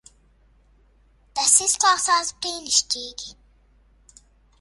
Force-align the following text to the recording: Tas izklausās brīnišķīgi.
Tas 1.39 1.53
izklausās 1.65 2.31
brīnišķīgi. 2.45 3.29